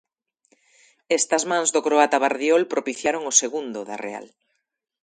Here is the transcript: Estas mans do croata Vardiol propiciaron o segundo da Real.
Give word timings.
Estas 1.17 1.43
mans 1.51 1.69
do 1.75 1.83
croata 1.87 2.21
Vardiol 2.25 2.63
propiciaron 2.73 3.23
o 3.31 3.33
segundo 3.41 3.79
da 3.89 3.95
Real. 4.05 4.25